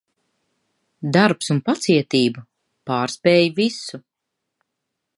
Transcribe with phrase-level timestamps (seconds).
[1.17, 2.45] Darbs un pacietība
[2.91, 4.05] pārspēj visu.